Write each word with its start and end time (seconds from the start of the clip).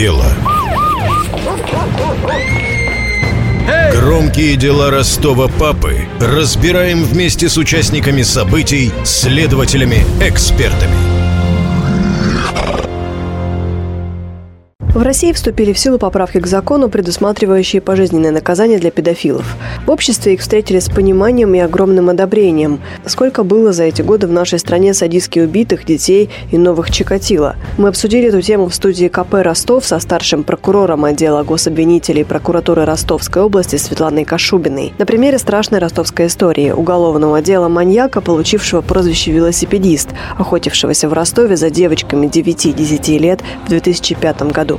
дело. 0.00 0.24
Громкие 3.92 4.56
дела 4.56 4.90
Ростова 4.90 5.48
папы 5.48 6.06
разбираем 6.18 7.04
вместе 7.04 7.50
с 7.50 7.58
участниками 7.58 8.22
событий, 8.22 8.92
следователями, 9.04 10.06
экспертами. 10.22 11.19
В 15.00 15.02
России 15.02 15.32
вступили 15.32 15.72
в 15.72 15.78
силу 15.78 15.98
поправки 15.98 16.40
к 16.40 16.46
закону, 16.46 16.90
предусматривающие 16.90 17.80
пожизненное 17.80 18.32
наказание 18.32 18.78
для 18.78 18.90
педофилов. 18.90 19.56
В 19.86 19.90
обществе 19.90 20.34
их 20.34 20.42
встретили 20.42 20.78
с 20.78 20.90
пониманием 20.90 21.54
и 21.54 21.58
огромным 21.58 22.10
одобрением. 22.10 22.80
Сколько 23.06 23.42
было 23.42 23.72
за 23.72 23.84
эти 23.84 24.02
годы 24.02 24.26
в 24.26 24.30
нашей 24.30 24.58
стране 24.58 24.92
садистски 24.92 25.38
убитых 25.38 25.86
детей 25.86 26.28
и 26.50 26.58
новых 26.58 26.90
Чикатило. 26.90 27.56
Мы 27.78 27.88
обсудили 27.88 28.28
эту 28.28 28.42
тему 28.42 28.68
в 28.68 28.74
студии 28.74 29.08
КП 29.08 29.36
«Ростов» 29.36 29.86
со 29.86 29.98
старшим 30.00 30.44
прокурором 30.44 31.06
отдела 31.06 31.44
гособвинителей 31.44 32.26
прокуратуры 32.26 32.84
Ростовской 32.84 33.40
области 33.40 33.76
Светланой 33.76 34.26
Кашубиной. 34.26 34.92
На 34.98 35.06
примере 35.06 35.38
страшной 35.38 35.80
ростовской 35.80 36.26
истории 36.26 36.72
уголовного 36.72 37.40
дела 37.40 37.70
маньяка, 37.70 38.20
получившего 38.20 38.82
прозвище 38.82 39.32
«велосипедист», 39.32 40.10
охотившегося 40.36 41.08
в 41.08 41.14
Ростове 41.14 41.56
за 41.56 41.70
девочками 41.70 42.26
9-10 42.26 43.16
лет 43.16 43.40
в 43.64 43.70
2005 43.70 44.42
году. 44.52 44.78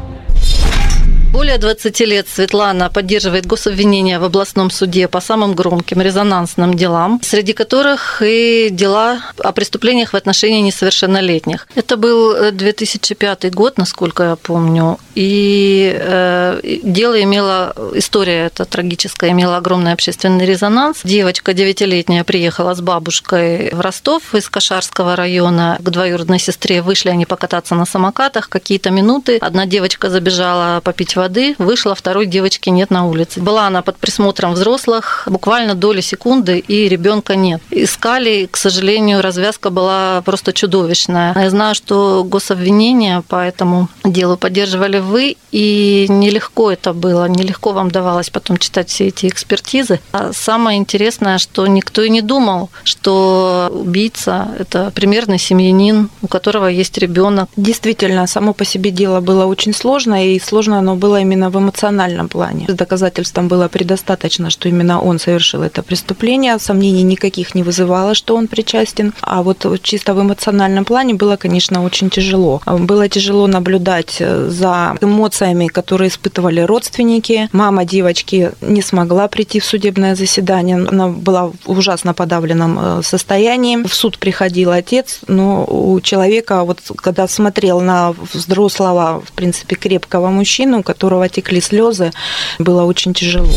Более 1.31 1.57
20 1.57 1.97
лет 2.01 2.27
Светлана 2.27 2.89
поддерживает 2.89 3.45
гособвинения 3.45 4.19
в 4.19 4.25
областном 4.25 4.69
суде 4.69 5.07
по 5.07 5.21
самым 5.21 5.53
громким 5.53 6.01
резонансным 6.01 6.73
делам, 6.73 7.21
среди 7.23 7.53
которых 7.53 8.21
и 8.21 8.67
дела 8.69 9.21
о 9.37 9.53
преступлениях 9.53 10.11
в 10.11 10.17
отношении 10.17 10.59
несовершеннолетних. 10.59 11.69
Это 11.73 11.95
был 11.95 12.51
2005 12.51 13.53
год, 13.53 13.77
насколько 13.77 14.23
я 14.23 14.35
помню, 14.35 14.99
и 15.15 15.97
э, 15.97 16.59
дело 16.83 17.21
имело, 17.21 17.73
история 17.95 18.47
эта 18.47 18.65
трагическая, 18.65 19.31
имела 19.31 19.57
огромный 19.57 19.93
общественный 19.93 20.45
резонанс. 20.45 20.99
Девочка 21.03 21.53
девятилетняя 21.53 22.23
приехала 22.23 22.73
с 22.73 22.81
бабушкой 22.81 23.73
в 23.73 23.81
Ростов 23.81 24.35
из 24.35 24.49
Кашарского 24.49 25.15
района. 25.15 25.77
К 25.79 25.89
двоюродной 25.89 26.39
сестре 26.39 26.81
вышли 26.81 27.09
они 27.09 27.25
покататься 27.25 27.75
на 27.75 27.85
самокатах. 27.85 28.49
Какие-то 28.49 28.89
минуты 28.89 29.37
одна 29.37 29.65
девочка 29.65 30.09
забежала 30.09 30.81
попить 30.81 31.15
воды, 31.21 31.55
вышла, 31.59 31.93
второй 31.93 32.25
девочки 32.25 32.69
нет 32.69 32.89
на 32.89 33.05
улице. 33.05 33.41
Была 33.41 33.67
она 33.67 33.81
под 33.83 33.97
присмотром 33.97 34.53
взрослых, 34.53 35.23
буквально 35.27 35.75
доли 35.75 36.01
секунды, 36.01 36.57
и 36.57 36.89
ребенка 36.89 37.35
нет. 37.35 37.61
Искали, 37.69 38.47
к 38.49 38.57
сожалению, 38.57 39.21
развязка 39.21 39.69
была 39.69 40.21
просто 40.25 40.51
чудовищная. 40.51 41.35
Я 41.35 41.49
знаю, 41.49 41.75
что 41.75 42.23
гособвинения 42.23 43.21
по 43.27 43.35
этому 43.35 43.87
делу 44.03 44.35
поддерживали 44.35 44.99
вы, 44.99 45.35
и 45.51 46.07
нелегко 46.09 46.71
это 46.71 46.93
было, 46.93 47.27
нелегко 47.27 47.71
вам 47.73 47.91
давалось 47.91 48.29
потом 48.29 48.57
читать 48.57 48.89
все 48.89 49.07
эти 49.07 49.27
экспертизы. 49.27 49.99
А 50.11 50.31
самое 50.33 50.79
интересное, 50.79 51.37
что 51.37 51.67
никто 51.67 52.01
и 52.01 52.09
не 52.09 52.21
думал, 52.21 52.69
что 52.83 53.69
убийца– 53.71 54.47
это 54.59 54.91
примерный 54.95 55.37
семьянин, 55.37 56.09
у 56.21 56.27
которого 56.27 56.67
есть 56.67 56.97
ребенок. 56.97 57.49
Действительно, 57.55 58.25
само 58.27 58.53
по 58.53 58.65
себе 58.65 58.89
дело 58.91 59.19
было 59.19 59.45
очень 59.45 59.73
сложное, 59.73 60.25
и 60.25 60.39
сложно 60.39 60.79
оно 60.79 60.95
было 60.95 61.10
именно 61.17 61.49
в 61.49 61.57
эмоциональном 61.57 62.27
плане. 62.27 62.65
С 62.67 62.73
доказательством 62.73 63.47
было 63.47 63.67
предостаточно, 63.67 64.49
что 64.49 64.69
именно 64.69 65.01
он 65.01 65.19
совершил 65.19 65.63
это 65.63 65.83
преступление, 65.83 66.57
сомнений 66.59 67.03
никаких 67.03 67.55
не 67.55 67.63
вызывало, 67.63 68.13
что 68.13 68.35
он 68.35 68.47
причастен. 68.47 69.13
А 69.21 69.43
вот 69.43 69.65
чисто 69.83 70.13
в 70.13 70.21
эмоциональном 70.21 70.85
плане 70.85 71.13
было, 71.13 71.35
конечно, 71.37 71.83
очень 71.83 72.09
тяжело. 72.09 72.61
Было 72.65 73.07
тяжело 73.09 73.47
наблюдать 73.47 74.21
за 74.21 74.97
эмоциями, 75.01 75.67
которые 75.67 76.09
испытывали 76.09 76.61
родственники. 76.61 77.49
Мама 77.51 77.85
девочки 77.85 78.51
не 78.61 78.81
смогла 78.81 79.27
прийти 79.27 79.59
в 79.59 79.65
судебное 79.65 80.15
заседание. 80.15 80.77
Она 80.77 81.07
была 81.07 81.47
в 81.47 81.55
ужасно 81.65 82.13
подавленном 82.13 82.79
э, 82.79 83.01
состоянии. 83.03 83.83
В 83.83 83.93
суд 83.93 84.17
приходил 84.17 84.71
отец, 84.71 85.19
но 85.27 85.65
у 85.65 85.99
человека, 86.01 86.63
вот 86.63 86.79
когда 86.95 87.27
смотрел 87.27 87.81
на 87.81 88.13
взрослого, 88.33 89.21
в 89.25 89.31
принципе, 89.31 89.75
крепкого 89.75 90.29
мужчину, 90.29 90.79
у 90.79 90.83
которого 91.01 91.27
текли 91.27 91.59
слезы, 91.61 92.11
было 92.59 92.83
очень 92.83 93.15
тяжело. 93.15 93.49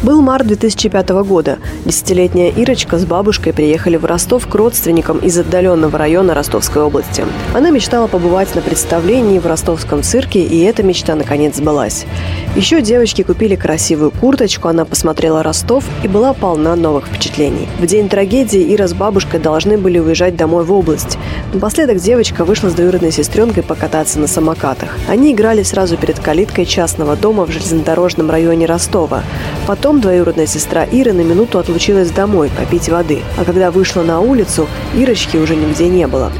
Был 0.00 0.22
март 0.22 0.46
2005 0.46 1.08
года. 1.24 1.58
Десятилетняя 1.84 2.52
Ирочка 2.52 2.98
с 2.98 3.04
бабушкой 3.04 3.52
приехали 3.52 3.96
в 3.96 4.04
Ростов 4.04 4.46
к 4.46 4.54
родственникам 4.54 5.18
из 5.18 5.36
отдаленного 5.36 5.98
района 5.98 6.34
Ростовской 6.34 6.82
области. 6.82 7.24
Она 7.52 7.70
мечтала 7.70 8.06
побывать 8.06 8.54
на 8.54 8.60
представлении 8.60 9.40
в 9.40 9.46
ростовском 9.46 10.04
цирке, 10.04 10.40
и 10.40 10.60
эта 10.60 10.84
мечта 10.84 11.16
наконец 11.16 11.56
сбылась. 11.56 12.06
Еще 12.54 12.80
девочки 12.80 13.22
купили 13.22 13.56
красивую 13.56 14.12
курточку, 14.12 14.68
она 14.68 14.84
посмотрела 14.84 15.42
Ростов 15.42 15.82
и 16.04 16.08
была 16.08 16.32
полна 16.32 16.76
новых 16.76 17.06
впечатлений. 17.08 17.68
В 17.80 17.86
день 17.86 18.08
трагедии 18.08 18.72
Ира 18.74 18.86
с 18.86 18.94
бабушкой 18.94 19.40
должны 19.40 19.78
были 19.78 19.98
уезжать 19.98 20.36
домой 20.36 20.62
в 20.62 20.72
область. 20.72 21.18
Напоследок 21.52 21.98
девочка 21.98 22.44
вышла 22.44 22.68
с 22.68 22.74
двоюродной 22.74 23.10
сестренкой 23.10 23.64
покататься 23.64 24.20
на 24.20 24.28
самокатах. 24.28 24.96
Они 25.08 25.32
играли 25.32 25.64
сразу 25.64 25.96
перед 25.96 26.20
калиткой 26.20 26.66
частного 26.66 27.16
дома 27.16 27.46
в 27.46 27.50
железнодорожном 27.50 28.30
районе 28.30 28.66
Ростова. 28.66 29.24
Потом 29.66 29.87
Потом 29.88 30.02
двоюродная 30.02 30.44
сестра 30.44 30.84
Иры 30.84 31.14
на 31.14 31.22
минуту 31.22 31.58
отлучилась 31.58 32.10
домой 32.10 32.50
попить 32.54 32.90
воды, 32.90 33.20
а 33.38 33.44
когда 33.46 33.70
вышла 33.70 34.02
на 34.02 34.20
улицу, 34.20 34.68
Ирочки 34.94 35.38
уже 35.38 35.56
нигде 35.56 35.88
не 35.88 36.06
было. 36.06 36.30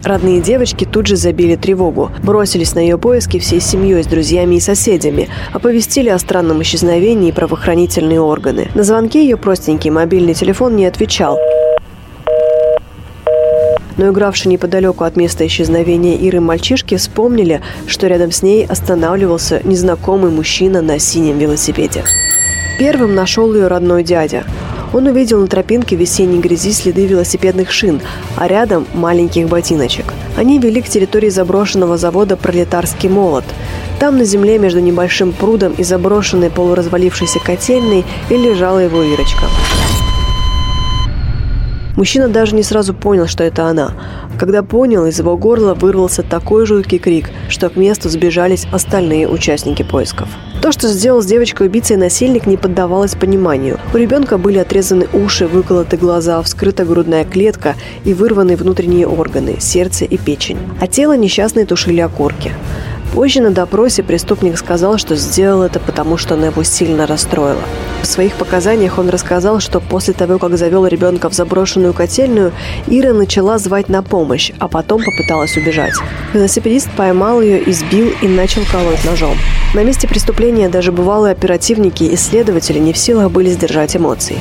Родные 0.00 0.40
девочки 0.40 0.84
тут 0.84 1.06
же 1.06 1.14
забили 1.14 1.54
тревогу, 1.54 2.10
бросились 2.20 2.74
на 2.74 2.80
ее 2.80 2.98
поиски 2.98 3.38
всей 3.38 3.60
семьей 3.60 4.02
с 4.02 4.08
друзьями 4.08 4.56
и 4.56 4.60
соседями, 4.60 5.28
оповестили 5.52 6.08
о 6.08 6.18
странном 6.18 6.62
исчезновении 6.62 7.30
правоохранительные 7.30 8.20
органы. 8.20 8.72
На 8.74 8.82
звонки 8.82 9.22
ее 9.22 9.36
простенький 9.36 9.90
мобильный 9.90 10.34
телефон 10.34 10.74
не 10.74 10.86
отвечал, 10.86 11.38
но 13.96 14.10
игравшие 14.10 14.52
неподалеку 14.52 15.04
от 15.04 15.16
места 15.16 15.46
исчезновения 15.46 16.16
Иры 16.16 16.40
мальчишки 16.40 16.96
вспомнили, 16.96 17.60
что 17.86 18.06
рядом 18.06 18.32
с 18.32 18.42
ней 18.42 18.66
останавливался 18.66 19.60
незнакомый 19.64 20.30
мужчина 20.30 20.82
на 20.82 20.98
синем 20.98 21.38
велосипеде. 21.38 22.04
Первым 22.78 23.14
нашел 23.14 23.54
ее 23.54 23.68
родной 23.68 24.02
дядя. 24.02 24.44
Он 24.92 25.06
увидел 25.06 25.40
на 25.40 25.48
тропинке 25.48 25.96
весенней 25.96 26.38
грязи 26.38 26.72
следы 26.72 27.06
велосипедных 27.06 27.72
шин, 27.72 28.00
а 28.36 28.46
рядом 28.46 28.86
маленьких 28.94 29.48
ботиночек. 29.48 30.12
Они 30.36 30.58
вели 30.58 30.80
к 30.82 30.88
территории 30.88 31.30
заброшенного 31.30 31.96
завода 31.96 32.36
«Пролетарский 32.36 33.08
молот». 33.08 33.44
Там 33.98 34.18
на 34.18 34.24
земле 34.24 34.58
между 34.58 34.80
небольшим 34.80 35.32
прудом 35.32 35.72
и 35.72 35.84
заброшенной 35.84 36.50
полуразвалившейся 36.50 37.40
котельной 37.40 38.04
и 38.30 38.36
лежала 38.36 38.78
его 38.78 39.02
Ирочка. 39.02 39.46
Мужчина 41.96 42.28
даже 42.28 42.54
не 42.54 42.62
сразу 42.62 42.92
понял, 42.92 43.26
что 43.26 43.44
это 43.44 43.66
она. 43.66 43.92
Когда 44.38 44.62
понял, 44.62 45.06
из 45.06 45.18
его 45.18 45.36
горла 45.36 45.74
вырвался 45.74 46.22
такой 46.22 46.66
жуткий 46.66 46.98
крик, 46.98 47.30
что 47.48 47.70
к 47.70 47.76
месту 47.76 48.08
сбежались 48.08 48.66
остальные 48.72 49.28
участники 49.28 49.82
поисков. 49.82 50.28
То, 50.60 50.72
что 50.72 50.88
сделал 50.88 51.22
с 51.22 51.26
девочкой 51.26 51.68
убийцей 51.68 51.96
насильник, 51.96 52.46
не 52.46 52.56
поддавалось 52.56 53.14
пониманию. 53.14 53.78
У 53.92 53.96
ребенка 53.96 54.38
были 54.38 54.58
отрезаны 54.58 55.06
уши, 55.12 55.46
выколоты 55.46 55.96
глаза, 55.96 56.40
вскрыта 56.42 56.84
грудная 56.84 57.24
клетка 57.24 57.74
и 58.04 58.14
вырваны 58.14 58.56
внутренние 58.56 59.06
органы– 59.06 59.56
сердце 59.60 60.04
и 60.04 60.16
печень. 60.16 60.58
А 60.80 60.86
тело 60.86 61.16
несчастной 61.16 61.64
тушили 61.64 62.00
окурки. 62.00 62.50
Позже 63.14 63.40
на 63.40 63.52
допросе 63.52 64.02
преступник 64.02 64.58
сказал, 64.58 64.98
что 64.98 65.14
сделал 65.14 65.62
это 65.62 65.78
потому, 65.78 66.16
что 66.16 66.34
она 66.34 66.46
его 66.46 66.64
сильно 66.64 67.06
расстроила. 67.06 67.62
В 68.02 68.06
своих 68.06 68.34
показаниях 68.34 68.98
он 68.98 69.08
рассказал, 69.08 69.60
что 69.60 69.78
после 69.78 70.14
того, 70.14 70.38
как 70.38 70.58
завел 70.58 70.84
ребенка 70.84 71.30
в 71.30 71.32
заброшенную 71.32 71.94
котельную, 71.94 72.52
Ира 72.88 73.12
начала 73.12 73.58
звать 73.58 73.88
на 73.88 74.02
помощь, 74.02 74.50
а 74.58 74.66
потом 74.66 75.00
попыталась 75.04 75.56
убежать. 75.56 75.94
Велосипедист 76.32 76.90
поймал 76.96 77.40
ее, 77.40 77.70
избил 77.70 78.10
и 78.20 78.26
начал 78.26 78.62
колоть 78.70 79.04
ножом. 79.04 79.38
На 79.74 79.84
месте 79.84 80.08
преступления 80.08 80.68
даже 80.68 80.90
бывалые 80.90 81.32
оперативники 81.32 82.02
и 82.02 82.16
следователи 82.16 82.80
не 82.80 82.92
в 82.92 82.98
силах 82.98 83.30
были 83.30 83.48
сдержать 83.50 83.96
эмоций. 83.96 84.38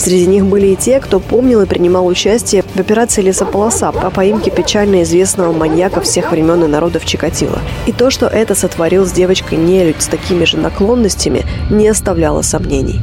Среди 0.00 0.26
них 0.26 0.46
были 0.46 0.68
и 0.68 0.76
те, 0.76 0.98
кто 0.98 1.20
помнил 1.20 1.60
и 1.60 1.66
принимал 1.66 2.06
участие 2.06 2.62
в 2.62 2.80
операции 2.80 3.20
«Лесополоса» 3.20 3.92
по 3.92 4.08
поимке 4.08 4.50
печально 4.50 5.02
известного 5.02 5.52
маньяка 5.52 6.00
всех 6.00 6.30
времен 6.30 6.64
и 6.64 6.68
народов 6.68 7.04
Чикатило. 7.04 7.58
И 7.86 7.92
то, 7.92 8.08
что 8.08 8.26
это 8.26 8.54
сотворил 8.54 9.04
с 9.04 9.12
девочкой 9.12 9.58
нелюдь 9.58 10.00
с 10.00 10.06
такими 10.06 10.46
же 10.46 10.56
наклонностями, 10.56 11.44
не 11.70 11.86
оставляло 11.86 12.40
сомнений. 12.40 12.98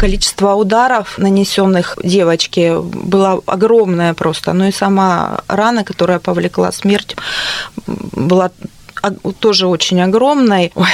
количество 0.00 0.54
ударов, 0.54 1.18
нанесенных 1.18 1.98
девочке, 2.02 2.78
было 2.78 3.40
огромное 3.46 4.14
просто. 4.14 4.52
Ну 4.52 4.66
и 4.66 4.72
сама 4.72 5.42
рана, 5.48 5.84
которая 5.84 6.18
повлекла 6.20 6.72
смерть, 6.72 7.16
была 7.86 8.50
тоже 9.40 9.66
очень 9.66 10.00
огромной. 10.00 10.70
Ой, 10.74 10.86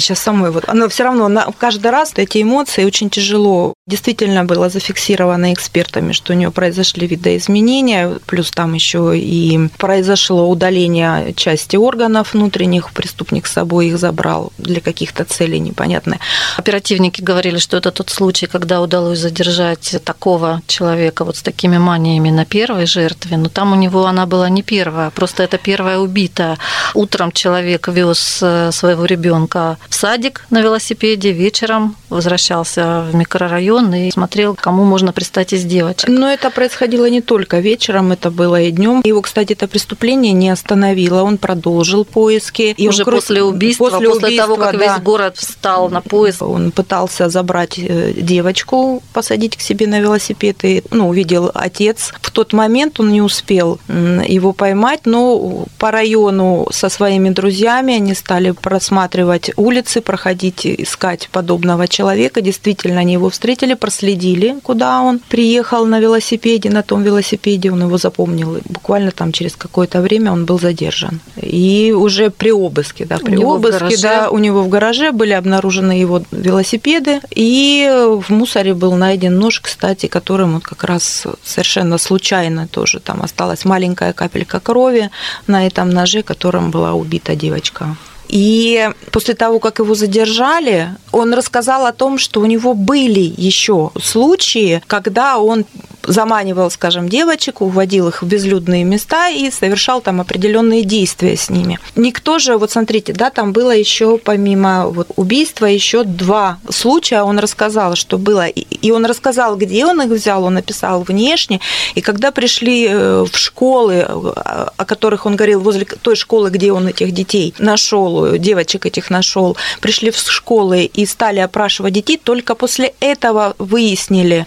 сейчас 0.00 0.20
самой 0.20 0.50
вот, 0.50 0.64
но 0.72 0.88
все 0.88 1.04
равно 1.04 1.28
на, 1.28 1.46
каждый 1.58 1.90
раз 1.90 2.12
эти 2.16 2.42
эмоции 2.42 2.84
очень 2.84 3.10
тяжело. 3.10 3.74
Действительно 3.92 4.44
было 4.46 4.70
зафиксировано 4.70 5.52
экспертами, 5.52 6.12
что 6.12 6.32
у 6.32 6.36
нее 6.36 6.50
произошли 6.50 7.06
видоизменения, 7.06 8.18
плюс 8.24 8.50
там 8.50 8.72
еще 8.72 9.12
и 9.18 9.68
произошло 9.76 10.48
удаление 10.48 11.34
части 11.34 11.76
органов 11.76 12.32
внутренних, 12.32 12.90
преступник 12.94 13.46
с 13.46 13.52
собой 13.52 13.88
их 13.88 13.98
забрал 13.98 14.50
для 14.56 14.80
каких-то 14.80 15.24
целей 15.24 15.60
непонятных. 15.60 16.20
Оперативники 16.56 17.20
говорили, 17.20 17.58
что 17.58 17.76
это 17.76 17.90
тот 17.90 18.08
случай, 18.08 18.46
когда 18.46 18.80
удалось 18.80 19.18
задержать 19.18 19.96
такого 20.02 20.62
человека 20.66 21.26
вот 21.26 21.36
с 21.36 21.42
такими 21.42 21.76
маниями 21.76 22.30
на 22.30 22.46
первой 22.46 22.86
жертве, 22.86 23.36
но 23.36 23.50
там 23.50 23.72
у 23.72 23.76
него 23.76 24.06
она 24.06 24.24
была 24.24 24.48
не 24.48 24.62
первая, 24.62 25.10
просто 25.10 25.42
это 25.42 25.58
первая 25.58 25.98
убитая. 25.98 26.56
Утром 26.94 27.30
человек 27.30 27.88
вез 27.88 28.38
э, 28.40 28.70
своего 28.72 29.04
ребенка 29.04 29.76
в 29.90 29.94
садик 29.94 30.46
на 30.48 30.62
велосипеде, 30.62 31.32
вечером 31.32 31.94
возвращался 32.08 33.04
в 33.10 33.14
микрорайон 33.14 33.81
и 33.90 34.10
смотрел, 34.10 34.54
кому 34.54 34.84
можно 34.84 35.12
пристать 35.12 35.52
из 35.52 35.64
девочек. 35.64 36.08
Но 36.08 36.30
это 36.30 36.50
происходило 36.50 37.08
не 37.08 37.20
только 37.20 37.58
вечером, 37.60 38.12
это 38.12 38.30
было 38.30 38.60
и 38.60 38.70
днем. 38.70 39.02
Его, 39.04 39.22
кстати, 39.22 39.52
это 39.52 39.68
преступление 39.68 40.32
не 40.32 40.50
остановило, 40.50 41.22
он 41.22 41.38
продолжил 41.38 42.04
поиски. 42.04 42.74
И 42.76 42.88
Уже 42.88 43.04
после 43.04 43.42
убийства, 43.42 43.90
после, 43.90 44.08
после 44.08 44.26
убийства, 44.28 44.46
того, 44.46 44.56
как 44.56 44.78
да, 44.78 44.84
весь 44.84 45.02
город 45.02 45.36
встал 45.36 45.88
на 45.88 46.00
поиск. 46.00 46.42
Он 46.42 46.72
пытался 46.72 47.28
забрать 47.28 47.78
э, 47.78 48.12
девочку, 48.16 49.02
посадить 49.12 49.56
к 49.56 49.60
себе 49.60 49.86
на 49.86 50.00
велосипед, 50.00 50.64
и 50.64 50.82
ну, 50.90 51.08
увидел 51.08 51.50
отец. 51.54 52.12
В 52.20 52.30
тот 52.30 52.52
момент 52.52 53.00
он 53.00 53.12
не 53.12 53.22
успел 53.22 53.78
его 53.88 54.52
поймать, 54.52 55.00
но 55.04 55.66
по 55.78 55.90
району 55.90 56.68
со 56.70 56.88
своими 56.88 57.30
друзьями 57.30 57.94
они 57.94 58.14
стали 58.14 58.50
просматривать 58.50 59.50
улицы, 59.56 60.00
проходить, 60.00 60.66
искать 60.66 61.28
подобного 61.32 61.88
человека. 61.88 62.40
Действительно, 62.40 63.00
они 63.00 63.14
его 63.14 63.30
встретили, 63.30 63.61
проследили, 63.74 64.58
куда 64.62 65.00
он 65.02 65.18
приехал 65.18 65.86
на 65.86 66.00
велосипеде, 66.00 66.70
на 66.70 66.82
том 66.82 67.02
велосипеде, 67.02 67.70
он 67.70 67.82
его 67.82 67.98
запомнил. 67.98 68.58
Буквально 68.64 69.10
там 69.10 69.32
через 69.32 69.56
какое-то 69.56 70.00
время 70.00 70.32
он 70.32 70.44
был 70.44 70.58
задержан. 70.58 71.20
И 71.40 71.94
уже 71.96 72.30
при 72.30 72.50
обыске, 72.52 73.04
да, 73.04 73.18
при 73.18 73.36
обыске, 73.36 73.96
да, 74.02 74.30
у 74.30 74.38
него 74.38 74.62
в 74.62 74.68
гараже 74.68 75.12
были 75.12 75.32
обнаружены 75.32 75.92
его 75.92 76.22
велосипеды, 76.30 77.20
и 77.30 77.90
в 78.26 78.30
мусоре 78.30 78.74
был 78.74 78.94
найден 78.94 79.38
нож, 79.38 79.60
кстати, 79.60 80.06
которым 80.06 80.54
вот 80.54 80.64
как 80.64 80.84
раз 80.84 81.26
совершенно 81.44 81.98
случайно 81.98 82.66
тоже 82.66 83.00
там 83.00 83.22
осталась 83.22 83.64
маленькая 83.64 84.12
капелька 84.12 84.60
крови 84.60 85.10
на 85.46 85.66
этом 85.66 85.90
ноже, 85.90 86.22
которым 86.22 86.70
была 86.70 86.94
убита 86.94 87.34
девочка. 87.36 87.96
И 88.32 88.88
после 89.10 89.34
того, 89.34 89.60
как 89.60 89.78
его 89.78 89.94
задержали, 89.94 90.88
он 91.12 91.34
рассказал 91.34 91.84
о 91.84 91.92
том, 91.92 92.16
что 92.16 92.40
у 92.40 92.46
него 92.46 92.72
были 92.72 93.32
еще 93.36 93.90
случаи, 94.02 94.82
когда 94.86 95.38
он 95.38 95.66
заманивал, 96.04 96.70
скажем, 96.70 97.08
девочек, 97.08 97.60
уводил 97.60 98.08
их 98.08 98.22
в 98.22 98.26
безлюдные 98.26 98.84
места 98.84 99.28
и 99.28 99.50
совершал 99.50 100.00
там 100.00 100.20
определенные 100.20 100.84
действия 100.84 101.36
с 101.36 101.50
ними. 101.50 101.78
Никто 101.96 102.38
же, 102.38 102.56
вот 102.58 102.70
смотрите, 102.70 103.12
да, 103.12 103.30
там 103.30 103.52
было 103.52 103.70
еще 103.70 104.18
помимо 104.18 104.88
вот 104.88 105.08
убийства 105.16 105.66
еще 105.66 106.04
два 106.04 106.58
случая, 106.70 107.22
он 107.22 107.38
рассказал, 107.38 107.96
что 107.96 108.18
было, 108.18 108.46
и 108.46 108.90
он 108.90 109.06
рассказал, 109.06 109.56
где 109.56 109.86
он 109.86 110.02
их 110.02 110.10
взял, 110.10 110.44
он 110.44 110.54
написал 110.54 111.02
внешне, 111.02 111.60
и 111.94 112.00
когда 112.00 112.30
пришли 112.30 112.88
э, 112.88 113.24
в 113.30 113.36
школы, 113.36 114.02
о 114.02 114.84
которых 114.84 115.26
он 115.26 115.36
говорил, 115.36 115.60
возле 115.60 115.84
той 115.84 116.16
школы, 116.16 116.50
где 116.50 116.72
он 116.72 116.88
этих 116.88 117.12
детей 117.12 117.54
нашел, 117.58 118.36
девочек 118.38 118.86
этих 118.86 119.10
нашел, 119.10 119.56
пришли 119.80 120.10
в 120.10 120.18
школы 120.18 120.84
и 120.84 121.06
стали 121.06 121.40
опрашивать 121.40 121.92
детей, 121.92 122.20
только 122.22 122.54
после 122.54 122.94
этого 123.00 123.54
выяснили, 123.58 124.46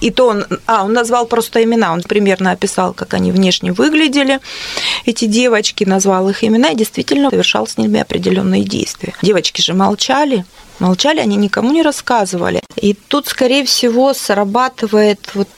и 0.00 0.10
то 0.10 0.28
он, 0.28 0.44
а, 0.66 0.87
он 0.88 0.94
назвал 0.94 1.26
просто 1.26 1.62
имена, 1.62 1.92
он 1.92 2.02
примерно 2.02 2.50
описал, 2.50 2.94
как 2.94 3.14
они 3.14 3.30
внешне 3.30 3.72
выглядели, 3.72 4.40
эти 5.04 5.26
девочки, 5.26 5.84
назвал 5.84 6.28
их 6.30 6.42
имена 6.42 6.70
и 6.70 6.74
действительно 6.74 7.30
совершал 7.30 7.66
с 7.66 7.76
ними 7.76 8.00
определенные 8.00 8.64
действия. 8.64 9.14
Девочки 9.22 9.60
же 9.60 9.74
молчали, 9.74 10.46
молчали, 10.78 11.20
они 11.20 11.36
никому 11.36 11.72
не 11.72 11.82
рассказывали. 11.82 12.60
И 12.76 12.94
тут, 12.94 13.26
скорее 13.26 13.64
всего, 13.64 14.14
срабатывает 14.14 15.20
вот 15.34 15.48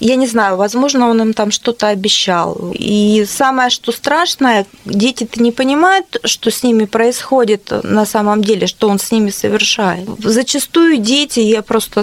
я 0.00 0.16
не 0.16 0.26
знаю, 0.26 0.56
возможно, 0.56 1.08
он 1.08 1.20
им 1.20 1.34
там 1.34 1.50
что-то 1.50 1.88
обещал. 1.88 2.72
И 2.74 3.24
самое, 3.28 3.70
что 3.70 3.92
страшное, 3.92 4.66
дети-то 4.84 5.42
не 5.42 5.52
понимают, 5.52 6.18
что 6.24 6.50
с 6.50 6.62
ними 6.62 6.84
происходит 6.84 7.72
на 7.82 8.04
самом 8.04 8.42
деле, 8.42 8.66
что 8.66 8.88
он 8.88 8.98
с 8.98 9.10
ними 9.10 9.30
совершает. 9.30 10.08
Зачастую 10.18 10.98
дети, 10.98 11.40
я 11.40 11.62
просто, 11.62 12.02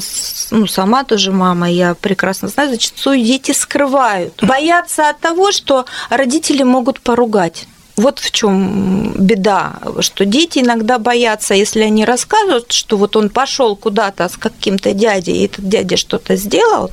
ну, 0.52 0.68
сама 0.68 1.04
тоже 1.04 1.32
мама, 1.32 1.70
я 1.70 1.96
прекрасно 1.96 2.48
знаю, 2.48 2.70
зачастую 2.70 3.22
дети 3.24 3.52
скрывают. 3.52 4.42
Боятся 4.42 5.10
от 5.10 5.20
того, 5.20 5.52
что 5.52 5.86
родители 6.10 6.64
могут 6.64 7.02
поругать. 7.02 7.68
Вот 7.98 8.20
в 8.20 8.32
чем 8.32 9.14
беда, 9.18 9.74
что 10.00 10.26
дети 10.26 10.60
иногда 10.60 10.98
боятся, 10.98 11.54
если 11.54 11.82
они 11.82 12.06
рассказывают, 12.06 12.72
что 12.72 12.98
вот 12.98 13.16
он 13.16 13.30
пошел 13.30 13.76
куда-то 13.76 14.30
с 14.30 14.38
каким-то 14.38 14.94
дядей, 14.94 15.38
и 15.38 15.46
этот 15.46 15.68
дядя 15.68 15.98
что-то 15.98 16.36
сделал, 16.36 16.92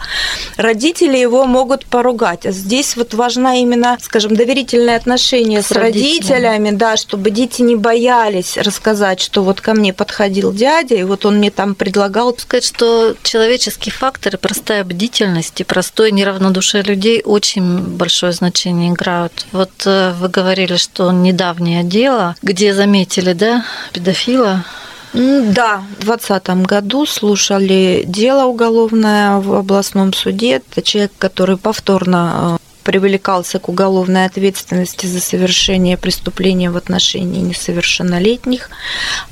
родители 0.56 1.16
его 1.16 1.44
могут 1.44 1.86
поругать. 1.86 2.46
А 2.46 2.52
здесь 2.52 2.96
вот 2.96 3.14
важна 3.14 3.56
именно, 3.56 3.96
скажем, 4.00 4.36
доверительное 4.36 4.96
отношение 4.96 5.62
с, 5.62 5.66
с 5.66 5.72
родителями, 5.72 6.48
родителями, 6.48 6.70
да, 6.76 6.96
чтобы 6.96 7.30
дети 7.30 7.62
не 7.62 7.76
боялись 7.76 8.56
рассказать, 8.56 9.20
что 9.20 9.42
вот 9.42 9.60
ко 9.60 9.74
мне 9.74 9.92
подходил 9.92 10.52
дядя, 10.52 10.94
и 10.94 11.04
вот 11.04 11.24
он 11.24 11.36
мне 11.38 11.50
там 11.50 11.74
предлагал. 11.74 12.36
Сказать, 12.36 12.64
что 12.64 13.14
человеческие 13.22 13.92
факторы, 13.92 14.38
простая 14.38 14.84
бдительность 14.84 15.60
и 15.60 15.64
простое 15.64 16.10
неравнодушие 16.10 16.82
людей 16.82 17.22
очень 17.24 17.78
большое 17.78 18.32
значение 18.32 18.90
играют. 18.90 19.46
Вот 19.52 19.70
э, 19.86 20.12
вы 20.18 20.28
говорили, 20.28 20.76
что 20.76 20.87
что 20.92 21.12
недавнее 21.12 21.84
дело, 21.84 22.34
где 22.42 22.74
заметили, 22.74 23.32
да, 23.32 23.64
педофила, 23.92 24.64
да, 25.12 25.82
в 26.00 26.04
2020 26.04 26.48
году 26.66 27.06
слушали 27.06 28.04
дело 28.06 28.44
уголовное 28.44 29.38
в 29.38 29.54
областном 29.54 30.12
суде. 30.12 30.56
Это 30.56 30.82
человек, 30.82 31.12
который 31.18 31.56
повторно 31.56 32.58
э, 32.60 32.82
привлекался 32.82 33.58
к 33.58 33.68
уголовной 33.68 34.26
ответственности 34.26 35.06
за 35.06 35.20
совершение 35.20 35.96
преступления 35.96 36.70
в 36.70 36.76
отношении 36.76 37.40
несовершеннолетних. 37.40 38.70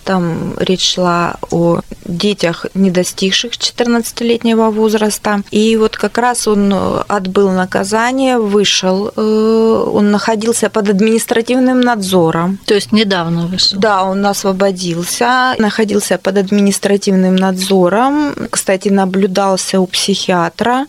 Там 0.06 0.54
речь 0.58 0.94
шла 0.94 1.36
о 1.50 1.80
детях, 2.04 2.66
не 2.74 2.90
достигших 2.90 3.52
14-летнего 3.52 4.70
возраста. 4.70 5.42
И 5.50 5.76
вот 5.76 5.96
как 5.96 6.18
раз 6.18 6.46
он 6.46 6.72
отбыл 7.08 7.50
наказание, 7.50 8.38
вышел, 8.38 9.10
э, 9.16 9.90
он 9.92 10.12
находился 10.12 10.70
под 10.70 10.90
административным 10.90 11.80
надзором. 11.80 12.58
То 12.66 12.74
есть 12.74 12.92
недавно 12.92 13.46
вышел? 13.46 13.78
Да, 13.78 14.04
он 14.04 14.24
освободился, 14.24 15.56
находился 15.58 16.18
под 16.18 16.38
административным 16.38 17.34
надзором. 17.34 18.34
Кстати, 18.50 18.88
наблюдался 18.88 19.80
у 19.80 19.86
психиатра 19.86 20.86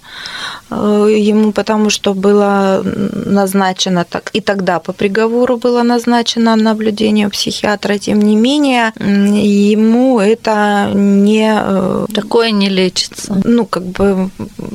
э, 0.70 1.08
ему, 1.18 1.51
потому 1.51 1.89
что 1.89 2.13
было 2.13 2.84
назначено 2.84 4.06
так, 4.06 4.30
и 4.34 4.42
тогда 4.42 4.80
по 4.80 4.94
приговору 4.94 5.58
было 5.58 5.84
назначено 5.84 6.56
наблюдение 6.56 7.27
у 7.27 7.30
психиатра, 7.30 7.98
тем 7.98 8.22
не 8.22 8.36
менее 8.36 8.94
ему 9.08 10.20
это 10.20 10.92
не... 10.94 11.54
Э, 11.58 12.06
Такое 12.14 12.52
не 12.52 12.70
лечится. 12.70 13.42
Ну, 13.44 13.66
как 13.66 13.84
бы 13.84 14.30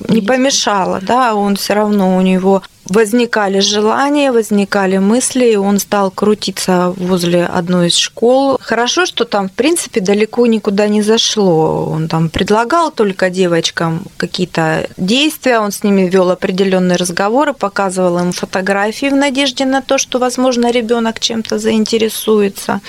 не 0.08 0.20
помешало, 0.20 1.00
да, 1.02 1.34
он 1.34 1.56
все 1.56 1.74
равно 1.74 2.16
у 2.16 2.20
него 2.20 2.62
возникали 2.92 3.60
желания, 3.60 4.32
возникали 4.32 4.98
мысли, 4.98 5.52
и 5.52 5.56
он 5.56 5.78
стал 5.78 6.10
крутиться 6.10 6.92
возле 6.96 7.46
одной 7.46 7.88
из 7.88 7.96
школ. 7.96 8.58
Хорошо, 8.60 9.06
что 9.06 9.24
там, 9.24 9.48
в 9.48 9.52
принципе, 9.52 10.00
далеко 10.00 10.46
никуда 10.46 10.88
не 10.88 11.02
зашло. 11.02 11.86
Он 11.86 12.08
там 12.08 12.28
предлагал 12.28 12.90
только 12.90 13.30
девочкам 13.30 14.02
какие-то 14.16 14.88
действия, 14.96 15.60
он 15.60 15.72
с 15.72 15.82
ними 15.82 16.08
вел 16.08 16.30
определенные 16.30 16.96
разговоры, 16.96 17.52
показывал 17.54 18.18
им 18.18 18.32
фотографии 18.32 19.06
в 19.06 19.16
надежде 19.16 19.64
на 19.64 19.80
то, 19.80 19.98
что, 19.98 20.18
возможно, 20.18 20.70
ребенок 20.70 21.20
чем-то 21.20 21.58
заинтересуется. 21.58 22.80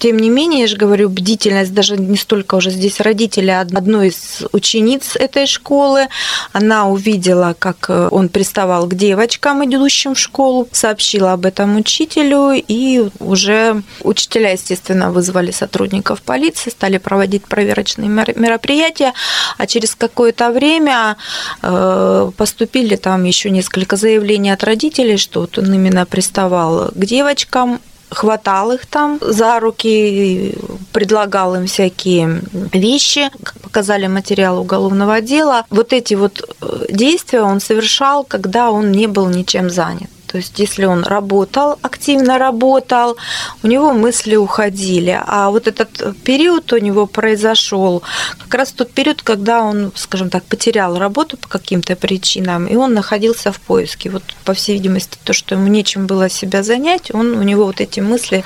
Тем 0.00 0.18
не 0.18 0.30
менее, 0.30 0.62
я 0.62 0.66
же 0.66 0.78
говорю, 0.78 1.10
бдительность 1.10 1.74
даже 1.74 1.98
не 1.98 2.16
столько 2.16 2.54
уже 2.54 2.70
здесь 2.70 3.00
родители, 3.00 3.50
а 3.50 3.60
одной 3.60 4.08
из 4.08 4.42
учениц 4.50 5.14
этой 5.14 5.46
школы. 5.46 6.06
Она 6.54 6.88
увидела, 6.88 7.54
как 7.58 7.90
э, 7.90 8.08
он 8.10 8.30
приставал 8.30 8.86
к 8.86 8.94
девочкам, 8.94 9.62
идущим 9.62 10.14
в 10.14 10.18
школу, 10.18 10.66
сообщила 10.72 11.34
об 11.34 11.44
этом 11.44 11.76
учителю, 11.76 12.52
и 12.54 13.10
уже 13.18 13.82
учителя, 14.02 14.52
естественно, 14.52 15.12
вызвали 15.12 15.50
сотрудников 15.50 16.22
полиции, 16.22 16.70
стали 16.70 16.96
проводить 16.96 17.44
проверочные 17.44 18.08
мероприятия, 18.08 19.12
а 19.58 19.66
через 19.66 19.94
какое-то 19.94 20.50
время 20.50 21.18
э, 21.60 22.30
поступили 22.38 22.96
там 22.96 23.24
еще 23.24 23.50
несколько 23.50 23.96
заявлений 23.96 24.50
от 24.50 24.64
родителей, 24.64 25.18
что 25.18 25.42
вот 25.42 25.58
он 25.58 25.74
именно 25.74 26.06
приставал 26.06 26.88
к 26.88 27.04
девочкам, 27.04 27.80
хватал 28.10 28.72
их 28.72 28.86
там 28.86 29.18
за 29.20 29.60
руки, 29.60 30.54
предлагал 30.92 31.54
им 31.54 31.66
всякие 31.66 32.42
вещи, 32.72 33.30
показали 33.62 34.06
материал 34.06 34.58
уголовного 34.58 35.20
дела. 35.20 35.64
Вот 35.70 35.92
эти 35.92 36.14
вот 36.14 36.42
э, 36.60 36.86
действия 36.90 37.42
он 37.42 37.60
совершал, 37.60 38.24
когда 38.24 38.70
он 38.70 38.92
не 38.92 39.06
был 39.06 39.28
ничем 39.28 39.70
занят. 39.70 40.10
То 40.30 40.36
есть, 40.38 40.60
если 40.60 40.84
он 40.84 41.02
работал, 41.02 41.78
активно 41.82 42.38
работал, 42.38 43.16
у 43.64 43.66
него 43.66 43.92
мысли 43.92 44.36
уходили. 44.36 45.20
А 45.26 45.50
вот 45.50 45.66
этот 45.66 46.16
период 46.22 46.72
у 46.72 46.78
него 46.78 47.06
произошел 47.06 48.04
как 48.38 48.54
раз 48.54 48.70
тот 48.70 48.92
период, 48.92 49.22
когда 49.22 49.62
он, 49.62 49.90
скажем 49.96 50.30
так, 50.30 50.44
потерял 50.44 50.98
работу 50.98 51.36
по 51.36 51.48
каким-то 51.48 51.96
причинам, 51.96 52.66
и 52.66 52.76
он 52.76 52.94
находился 52.94 53.50
в 53.50 53.60
поиске. 53.60 54.10
Вот, 54.10 54.22
по 54.44 54.54
всей 54.54 54.74
видимости, 54.74 55.18
то, 55.24 55.32
что 55.32 55.56
ему 55.56 55.66
нечем 55.66 56.06
было 56.06 56.28
себя 56.28 56.62
занять, 56.62 57.12
он, 57.12 57.36
у 57.36 57.42
него 57.42 57.64
вот 57.64 57.80
эти 57.80 57.98
мысли 57.98 58.44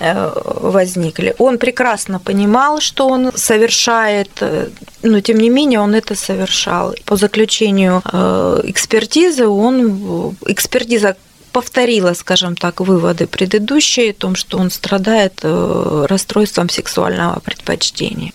э, 0.00 0.32
возникли. 0.60 1.34
Он 1.38 1.58
прекрасно 1.58 2.18
понимал, 2.18 2.80
что 2.80 3.08
он 3.08 3.32
совершает, 3.34 4.30
э, 4.40 4.68
но 5.02 5.20
тем 5.20 5.38
не 5.38 5.50
менее 5.50 5.80
он 5.80 5.94
это 5.94 6.14
совершал. 6.14 6.94
По 7.04 7.16
заключению 7.16 8.02
э, 8.04 8.60
экспертизы, 8.64 9.46
он 9.46 10.34
экспертиза 10.46 11.09
повторила, 11.52 12.14
скажем 12.14 12.56
так, 12.56 12.80
выводы 12.80 13.26
предыдущие 13.26 14.10
о 14.10 14.14
том, 14.14 14.34
что 14.34 14.58
он 14.58 14.70
страдает 14.70 15.40
э, 15.42 16.06
расстройством 16.08 16.68
сексуального 16.68 17.40
предпочтения. 17.40 18.32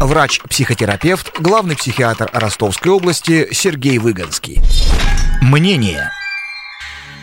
Врач-психотерапевт, 0.00 1.40
главный 1.40 1.76
психиатр 1.76 2.30
Ростовской 2.32 2.92
области 2.92 3.48
Сергей 3.52 3.98
Выгонский. 3.98 4.60
Мнение. 5.42 6.10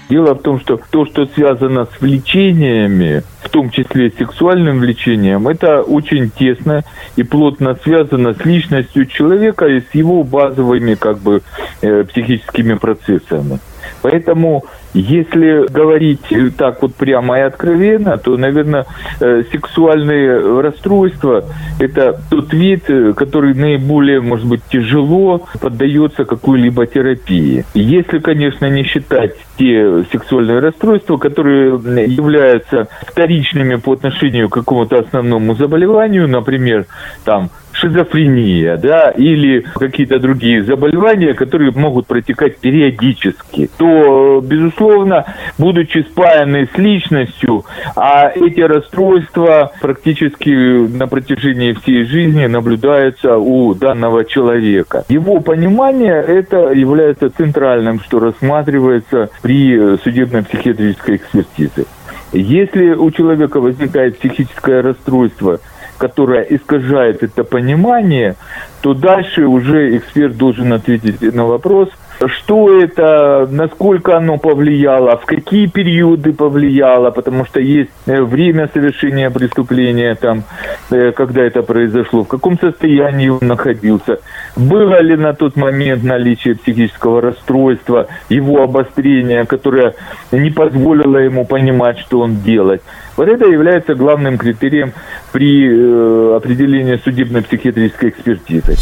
Дело 0.10 0.36
в 0.36 0.42
том, 0.42 0.60
что 0.60 0.80
то, 0.92 1.06
что 1.06 1.26
связано 1.26 1.86
с 1.86 2.00
влечениями, 2.00 3.24
в 3.42 3.50
том 3.50 3.72
числе 3.72 4.12
сексуальным 4.12 4.80
влечением, 4.80 5.48
это 5.48 5.82
очень 5.82 6.30
тесно 6.30 6.84
и 7.16 7.24
плотно 7.24 7.76
связано 7.82 8.36
с 8.36 8.46
личностью 8.46 9.08
человека 9.08 9.66
и 9.66 9.82
с 9.82 9.96
его 9.96 10.24
базовыми 10.24 10.94
как 10.94 11.20
бы 11.20 11.42
э, 11.82 12.04
психическими 12.04 12.76
процессами. 12.76 13.60
Поэтому, 14.06 14.64
если 14.94 15.68
говорить 15.68 16.22
так 16.58 16.84
вот 16.84 16.94
прямо 16.94 17.40
и 17.40 17.42
откровенно, 17.42 18.20
то, 18.20 18.38
наверное, 18.38 18.86
э, 19.20 19.42
сексуальные 19.52 20.62
расстройства– 20.62 21.46
это 21.80 22.22
тот 22.30 22.54
вид, 22.54 22.88
э, 22.88 23.14
который 23.14 23.56
наиболее, 23.56 24.22
может 24.22 24.46
быть, 24.46 24.62
тяжело 24.72 25.48
поддается 25.60 26.24
какой-либо 26.24 26.86
терапии. 26.86 27.66
Если, 27.74 28.20
конечно, 28.20 28.70
не 28.70 28.84
считать 28.84 29.34
те 29.58 30.04
сексуальные 30.12 30.60
расстройства, 30.60 31.18
которые 31.18 31.72
являются 32.06 32.88
вторичными 33.08 33.78
по 33.78 33.94
отношению 33.94 34.50
к 34.50 34.54
какому-то 34.54 35.00
основному 35.00 35.56
заболеванию, 35.56 36.28
например, 36.28 36.86
там 37.24 37.50
шизофрения, 37.76 38.78
да, 38.78 39.10
или 39.10 39.66
какие-то 39.76 40.20
другие 40.20 40.64
заболевания, 40.64 41.34
которые 41.34 41.72
могут 41.72 42.08
протекать 42.08 42.58
периодически, 42.58 43.70
то, 43.78 44.42
безусловно, 44.42 45.26
будучи 45.58 46.06
спаяны 46.10 46.68
с 46.74 46.78
личностью, 46.78 47.66
а 47.96 48.30
эти 48.34 48.62
расстройства 48.62 49.72
практически 49.82 50.50
на 50.50 51.08
протяжении 51.08 51.74
всей 51.74 52.06
жизни 52.06 52.46
наблюдаются 52.46 53.38
у 53.38 53.74
данного 53.74 54.26
человека. 54.26 55.04
Его 55.10 55.40
понимание 55.40 56.24
это 56.26 56.72
является 56.72 57.30
центральным, 57.30 58.00
что 58.00 58.20
рассматривается 58.20 59.30
при 59.42 59.98
судебно-психиатрической 59.98 61.18
экспертизе. 61.18 61.86
Если 62.32 62.90
у 62.90 63.12
человека 63.12 63.60
возникает 63.60 64.18
психическое 64.20 64.82
расстройство, 64.82 65.60
которая 65.98 66.44
искажает 66.44 67.24
это 67.24 67.44
понимание, 67.44 68.36
то 68.82 68.94
дальше 68.94 69.46
уже 69.46 69.98
эксперт 69.98 70.38
должен 70.38 70.74
ответить 70.74 71.22
на 71.34 71.46
вопрос– 71.46 71.90
что 72.28 72.82
это, 72.82 73.48
насколько 73.52 74.18
оно 74.18 74.38
повлияло, 74.38 75.18
в 75.18 75.26
какие 75.26 75.68
периоды 75.68 76.34
повлияло, 76.34 77.12
потому 77.12 77.46
что 77.46 77.60
есть 77.60 77.92
э, 78.06 78.22
время 78.22 78.70
совершения 78.74 79.30
преступления, 79.30 80.16
там, 80.16 80.44
э, 80.92 81.12
когда 81.12 81.44
это 81.44 81.62
произошло, 81.62 82.24
в 82.24 82.28
каком 82.28 82.58
состоянии 82.60 83.30
он 83.30 83.40
находился, 83.42 84.20
было 84.56 85.02
ли 85.02 85.16
на 85.16 85.34
тот 85.34 85.56
момент 85.56 86.04
наличие 86.04 86.56
психического 86.56 87.22
расстройства, 87.22 88.08
его 88.30 88.64
обострения, 88.64 89.46
которое 89.46 89.96
не 90.32 90.52
позволило 90.52 91.18
ему 91.18 91.46
понимать, 91.46 92.00
что 92.00 92.20
он 92.22 92.38
делает. 92.38 92.82
Вот 93.18 93.28
это 93.28 93.46
является 93.46 93.96
главным 93.96 94.38
критерием 94.38 94.94
при 95.32 95.68
э, 95.68 96.36
определении 96.36 96.96
судебно-психиатрической 96.96 98.10
экспертизы. 98.10 98.76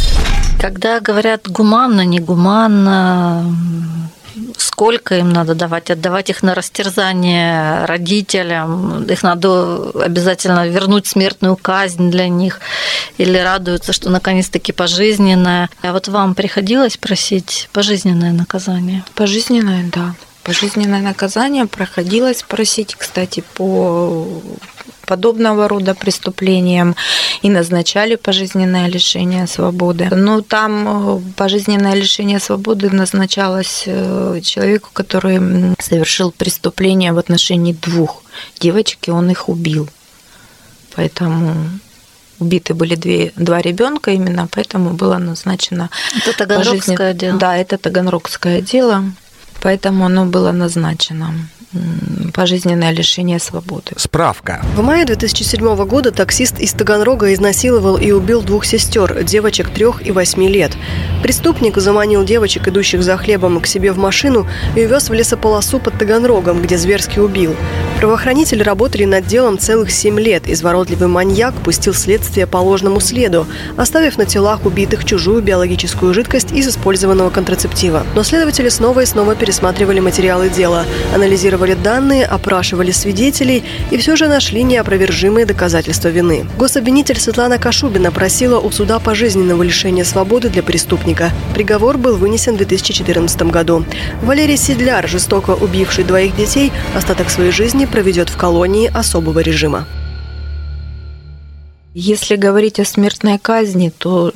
Когда 0.64 1.02
говорят 1.02 1.50
гуманно, 1.50 2.06
негуманно, 2.06 3.54
сколько 4.58 5.18
им 5.18 5.30
надо 5.30 5.56
давать, 5.56 5.92
отдавать 5.92 6.30
их 6.30 6.42
на 6.42 6.56
растерзание 6.56 7.84
родителям, 7.84 9.04
их 9.04 9.24
надо 9.24 9.92
обязательно 10.02 10.66
вернуть 10.66 11.06
смертную 11.06 11.58
казнь 11.58 12.10
для 12.10 12.30
них, 12.30 12.62
или 13.18 13.38
радуются, 13.38 13.92
что 13.92 14.10
наконец-таки 14.10 14.72
пожизненное. 14.72 15.70
А 15.82 15.92
вот 15.92 16.08
вам 16.08 16.34
приходилось 16.34 16.96
просить 16.96 17.68
пожизненное 17.74 18.32
наказание? 18.32 19.04
Пожизненное, 19.16 19.92
да. 19.92 20.16
Пожизненное 20.44 21.02
наказание 21.02 21.66
проходилось 21.68 22.44
просить, 22.44 22.96
кстати, 22.96 23.44
по 23.54 24.42
подобного 25.06 25.68
рода 25.68 25.96
преступлениям 25.96 26.96
и 27.42 27.50
назначали 27.50 28.16
пожизненное 28.16 28.88
лишение 28.88 29.48
свободы. 29.48 30.10
Но 30.12 30.42
там 30.42 31.18
э, 31.18 31.22
пожизненное 31.36 31.94
лишение 31.94 32.40
свободы 32.40 32.90
назначалось 32.90 33.84
э, 33.86 34.40
человеку, 34.44 34.90
который 34.94 35.76
совершил 35.80 36.32
преступление 36.32 37.14
в 37.14 37.18
отношении 37.18 37.74
двух 37.74 38.24
девочек, 38.60 39.08
и 39.08 39.12
он 39.12 39.30
их 39.30 39.50
убил. 39.50 39.90
Поэтому 40.96 41.56
убиты 42.40 42.74
были 42.74 42.96
две, 42.96 43.32
два 43.36 43.62
ребенка 43.62 44.12
именно, 44.12 44.48
поэтому 44.52 44.92
было 44.92 45.18
назначено... 45.18 45.90
Это 46.16 46.38
Таганрогское 46.38 46.98
пожизнен... 46.98 47.18
дело? 47.18 47.40
Да, 47.40 47.58
это 47.58 47.78
Таганрогское 47.78 48.62
дело, 48.62 49.04
поэтому 49.64 50.06
оно 50.06 50.26
было 50.26 50.52
назначено 50.52 51.34
пожизненное 52.34 52.92
лишение 52.92 53.40
свободы. 53.40 53.92
Справка. 53.98 54.62
В 54.76 54.82
мае 54.82 55.06
2007 55.06 55.86
года 55.86 56.12
таксист 56.12 56.60
из 56.60 56.74
Таганрога 56.74 57.34
изнасиловал 57.34 57.98
и 57.98 58.12
убил 58.12 58.42
двух 58.42 58.66
сестер, 58.66 59.24
девочек 59.24 59.70
трех 59.70 60.06
и 60.06 60.12
восьми 60.12 60.48
лет. 60.48 60.72
Преступник 61.22 61.78
заманил 61.78 62.24
девочек, 62.24 62.68
идущих 62.68 63.04
за 63.04 63.18
хлебом, 63.18 63.60
к 63.60 63.68
себе 63.68 63.92
в 63.92 63.98
машину 63.98 64.48
и 64.76 64.86
увез 64.86 65.10
в 65.10 65.14
лесополосу 65.14 65.80
под 65.80 65.98
Таганрогом, 65.98 66.62
где 66.62 66.78
зверски 66.78 67.20
убил. 67.20 67.56
Правоохранители 68.00 68.64
работали 68.64 69.06
над 69.06 69.26
делом 69.28 69.58
целых 69.58 69.92
семь 69.92 70.20
лет. 70.20 70.48
Изворотливый 70.48 71.08
маньяк 71.08 71.54
пустил 71.56 71.94
следствие 71.94 72.48
по 72.48 72.58
ложному 72.58 73.00
следу, 73.00 73.48
оставив 73.78 74.18
на 74.18 74.26
телах 74.26 74.66
убитых 74.66 75.06
чужую 75.06 75.42
биологическую 75.42 76.14
жидкость 76.14 76.52
из 76.52 76.68
использованного 76.68 77.30
контрацептива. 77.30 78.06
Но 78.16 78.24
следователи 78.24 78.70
снова 78.70 79.02
и 79.02 79.06
снова 79.06 79.36
пересматривали 79.36 80.00
материалы 80.00 80.50
дела, 80.50 80.86
анализировали 81.14 81.63
анализировали 81.64 81.74
данные, 81.74 82.26
опрашивали 82.26 82.92
свидетелей 82.92 83.64
и 83.92 83.98
все 83.98 84.16
же 84.16 84.28
нашли 84.28 84.64
неопровержимые 84.64 85.46
доказательства 85.46 86.10
вины. 86.10 86.46
Гособвинитель 86.58 87.20
Светлана 87.20 87.58
Кашубина 87.58 88.12
просила 88.12 88.60
у 88.60 88.72
суда 88.72 89.00
пожизненного 89.00 89.64
лишения 89.64 90.04
свободы 90.04 90.50
для 90.50 90.64
преступника. 90.64 91.32
Приговор 91.54 91.98
был 91.98 92.18
вынесен 92.18 92.56
в 92.56 92.58
2014 92.58 93.44
году. 93.44 93.86
Валерий 94.22 94.58
Седляр, 94.58 95.08
жестоко 95.08 95.52
убивший 95.52 96.04
двоих 96.04 96.36
детей, 96.36 96.72
остаток 96.96 97.30
своей 97.30 97.52
жизни 97.52 97.86
проведет 97.86 98.30
в 98.30 98.38
колонии 98.38 98.92
особого 98.94 99.40
режима. 99.40 99.86
Если 101.96 102.36
говорить 102.38 102.80
о 102.80 102.86
смертной 102.86 103.38
казни, 103.38 103.92
то 103.96 104.34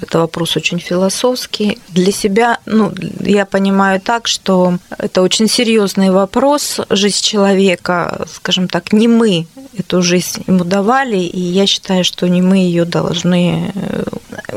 это 0.00 0.20
вопрос 0.20 0.56
очень 0.56 0.78
философский. 0.78 1.78
Для 1.88 2.12
себя, 2.12 2.58
ну, 2.66 2.92
я 3.20 3.46
понимаю 3.46 4.00
так, 4.00 4.28
что 4.28 4.78
это 4.98 5.22
очень 5.22 5.48
серьезный 5.48 6.10
вопрос. 6.10 6.80
Жизнь 6.90 7.22
человека, 7.22 8.26
скажем 8.32 8.68
так, 8.68 8.92
не 8.92 9.08
мы 9.08 9.46
эту 9.76 10.02
жизнь 10.02 10.44
ему 10.46 10.64
давали, 10.64 11.18
и 11.18 11.40
я 11.40 11.66
считаю, 11.66 12.04
что 12.04 12.28
не 12.28 12.42
мы 12.42 12.58
ее 12.58 12.84
должны 12.84 13.72
э, 13.74 14.04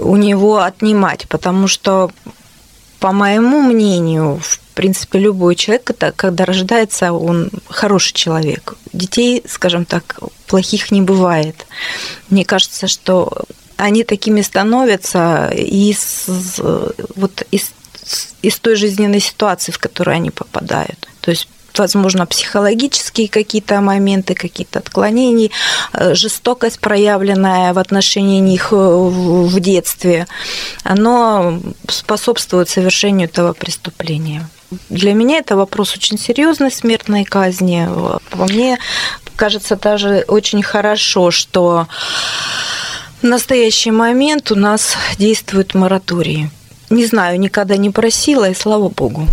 у 0.02 0.16
него 0.16 0.60
отнимать, 0.60 1.28
потому 1.30 1.68
что, 1.68 2.12
по 3.00 3.12
моему 3.12 3.62
мнению, 3.62 4.40
в 4.42 4.60
принципе, 4.76 5.20
любой 5.20 5.56
человек, 5.56 5.92
когда 6.16 6.46
рождается, 6.46 7.14
он 7.14 7.50
хороший 7.70 8.14
человек. 8.14 8.76
Детей, 8.94 9.42
скажем 9.48 9.86
так, 9.86 10.20
плохих 10.48 10.92
не 10.92 11.02
бывает. 11.02 11.66
Мне 12.30 12.44
кажется, 12.46 12.88
что 12.88 13.46
они 13.78 14.04
такими 14.04 14.42
становятся 14.42 15.50
из, 15.54 16.26
вот 17.16 17.44
из, 17.52 17.72
из 18.42 18.60
той 18.60 18.76
жизненной 18.76 19.20
ситуации, 19.20 19.72
в 19.72 19.80
которую 19.80 20.16
они 20.16 20.32
попадают. 20.32 21.08
То 21.22 21.32
есть 21.32 21.48
возможно, 21.80 22.26
психологические 22.26 23.28
какие-то 23.28 23.82
моменты, 23.82 24.34
какие-то 24.34 24.80
отклонения, 24.80 25.50
э, 25.94 26.14
жестокость, 26.14 26.80
проявленная 26.80 27.74
в 27.74 27.80
отношении 27.80 28.40
них 28.40 28.70
э, 28.72 28.76
в 28.76 29.60
детстве, 29.60 30.28
оно 30.84 31.60
способствует 31.90 32.70
совершению 32.70 33.28
этого 33.28 33.54
преступления. 33.54 34.48
Для 34.90 35.14
меня 35.14 35.38
это 35.38 35.56
вопрос 35.56 35.96
очень 35.96 36.18
серьезный 36.18 36.72
смертной 36.72 37.24
казни. 37.24 37.88
По 38.32 38.46
мне 38.46 38.78
кажется 39.36 39.76
даже 39.76 40.26
очень 40.28 40.64
хорошо, 40.64 41.32
что 41.32 41.88
в 43.22 43.26
настоящий 43.26 43.92
момент 43.92 44.52
у 44.52 44.56
нас 44.56 44.96
действует 45.18 45.74
мораторий. 45.74 46.50
Не 46.90 47.06
знаю, 47.06 47.40
никогда 47.40 47.78
не 47.78 47.90
просила, 47.90 48.50
и 48.50 48.54
слава 48.54 48.90
богу. 48.90 49.28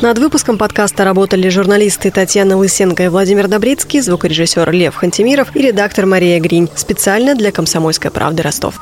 Над 0.00 0.18
выпуском 0.18 0.58
подкаста 0.58 1.04
работали 1.04 1.48
журналисты 1.48 2.10
Татьяна 2.10 2.56
Лысенко 2.56 3.04
и 3.04 3.08
Владимир 3.08 3.48
Добрицкий, 3.48 4.00
звукорежиссер 4.00 4.70
Лев 4.70 4.96
Хантимиров 4.96 5.54
и 5.56 5.62
редактор 5.62 6.04
Мария 6.04 6.40
Гринь. 6.40 6.68
Специально 6.74 7.34
для 7.34 7.52
«Комсомольской 7.52 8.10
правды» 8.10 8.42
Ростов. 8.42 8.74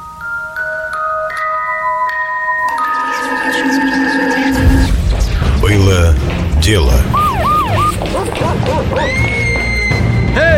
Было 5.60 6.14
дело. 6.60 6.94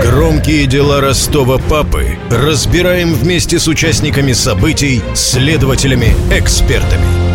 Громкие 0.02 0.66
дела 0.66 1.00
Ростова 1.00 1.58
папы 1.58 2.16
разбираем 2.30 3.12
вместе 3.12 3.58
с 3.58 3.66
участниками 3.66 4.32
событий, 4.32 5.02
следователями, 5.14 6.14
экспертами. 6.30 7.33